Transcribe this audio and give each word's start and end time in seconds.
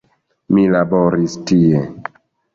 Mi 0.57 0.63
laboris 0.75 1.37
tie. 1.53 1.85